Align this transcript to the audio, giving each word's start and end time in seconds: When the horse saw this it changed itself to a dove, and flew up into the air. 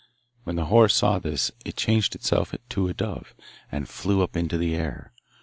When 0.45 0.55
the 0.55 0.65
horse 0.65 0.95
saw 0.95 1.19
this 1.19 1.51
it 1.63 1.75
changed 1.77 2.15
itself 2.15 2.55
to 2.69 2.87
a 2.87 2.93
dove, 2.95 3.35
and 3.71 3.87
flew 3.87 4.23
up 4.23 4.35
into 4.35 4.57
the 4.57 4.73
air. 4.75 5.13